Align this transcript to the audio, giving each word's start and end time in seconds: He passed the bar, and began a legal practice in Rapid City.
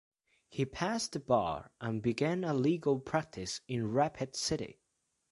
He 0.49 0.65
passed 0.65 1.11
the 1.11 1.19
bar, 1.19 1.69
and 1.79 2.01
began 2.01 2.43
a 2.43 2.55
legal 2.55 2.99
practice 2.99 3.61
in 3.67 3.91
Rapid 3.91 4.35
City. 4.35 4.79